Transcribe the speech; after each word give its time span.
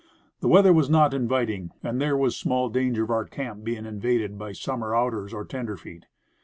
The 0.39 0.47
weather 0.47 0.73
was 0.73 0.89
not 0.89 1.13
inviting, 1.13 1.69
and 1.83 2.01
there 2.01 2.17
was 2.17 2.35
small 2.35 2.69
danger 2.69 3.03
of 3.03 3.11
our 3.11 3.25
camp 3.25 3.63
being 3.63 3.85
invaded 3.85 4.35
by 4.35 4.51
summer 4.51 4.95
outers 4.95 5.31
or 5.31 5.45
tenderfeet. 5.45 6.05